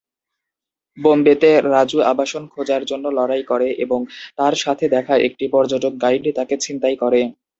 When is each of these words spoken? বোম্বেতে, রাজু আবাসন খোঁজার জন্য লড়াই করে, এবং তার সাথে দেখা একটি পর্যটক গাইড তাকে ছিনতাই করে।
বোম্বেতে, 0.97 1.51
রাজু 1.67 1.99
আবাসন 2.11 2.43
খোঁজার 2.53 2.81
জন্য 2.85 3.05
লড়াই 3.17 3.43
করে, 3.43 3.67
এবং 3.83 3.99
তার 4.37 4.53
সাথে 4.63 4.85
দেখা 4.95 5.15
একটি 5.27 5.45
পর্যটক 5.53 5.93
গাইড 6.03 6.25
তাকে 6.37 6.55
ছিনতাই 6.63 6.95
করে। 7.03 7.21